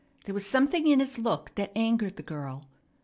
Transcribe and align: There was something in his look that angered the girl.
There 0.25 0.33
was 0.33 0.47
something 0.47 0.87
in 0.87 0.99
his 0.99 1.19
look 1.19 1.53
that 1.53 1.71
angered 1.75 2.15
the 2.15 2.23
girl. 2.23 2.65